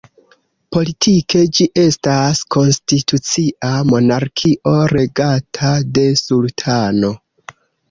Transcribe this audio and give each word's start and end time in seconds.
Politike 0.75 1.41
ĝi 1.57 1.67
estas 1.81 2.41
konstitucia 2.55 3.71
monarkio 3.91 4.75
regata 4.97 5.77
de 6.01 6.09
sultano. 6.25 7.17